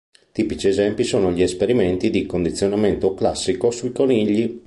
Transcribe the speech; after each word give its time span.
Tipici 0.31 0.67
esempi 0.67 1.03
sono 1.03 1.31
gli 1.31 1.43
esperimenti 1.43 2.09
di 2.09 2.25
condizionamento 2.25 3.13
classico 3.13 3.69
sui 3.69 3.91
conigli. 3.91 4.59